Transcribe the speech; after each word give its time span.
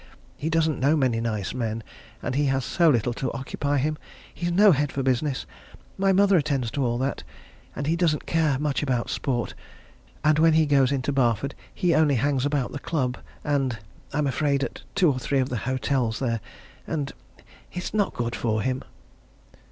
He 0.35 0.49
doesn't 0.49 0.79
know 0.79 0.97
many 0.97 1.21
nice 1.21 1.53
men. 1.53 1.83
And 2.23 2.33
he 2.33 2.45
has 2.45 2.65
so 2.65 2.89
little 2.89 3.13
to 3.13 3.31
occupy 3.33 3.77
him. 3.77 3.99
He's 4.33 4.51
no 4.51 4.71
head 4.71 4.91
for 4.91 5.03
business 5.03 5.45
my 5.95 6.11
mother 6.11 6.37
attends 6.37 6.71
to 6.71 6.83
all 6.83 6.97
that 6.97 7.21
and 7.75 7.85
he 7.85 7.95
doesn't 7.95 8.25
care 8.25 8.57
much 8.57 8.81
about 8.81 9.11
sport 9.11 9.53
and 10.23 10.39
when 10.39 10.53
he 10.53 10.65
goes 10.65 10.91
into 10.91 11.11
Barford 11.11 11.53
he 11.71 11.93
only 11.93 12.15
hangs 12.15 12.47
about 12.47 12.71
the 12.71 12.79
club, 12.79 13.19
and, 13.43 13.77
I'm 14.11 14.25
afraid, 14.25 14.63
at 14.63 14.81
two 14.95 15.11
or 15.11 15.19
three 15.19 15.37
of 15.37 15.49
the 15.49 15.57
hotels 15.69 16.17
there, 16.17 16.41
and 16.87 17.13
it's 17.71 17.93
not 17.93 18.15
good 18.15 18.35
for 18.35 18.63
him." 18.63 18.81